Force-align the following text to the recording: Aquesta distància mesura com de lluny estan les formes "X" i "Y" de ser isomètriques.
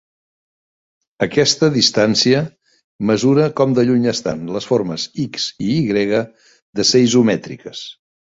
Aquesta 1.25 1.67
distància 1.75 2.39
mesura 3.11 3.45
com 3.61 3.75
de 3.81 3.85
lluny 3.91 4.09
estan 4.13 4.41
les 4.57 4.69
formes 4.71 5.07
"X" 5.27 5.47
i 5.67 5.71
"Y" 5.83 6.11
de 6.81 6.89
ser 6.95 7.05
isomètriques. 7.11 7.85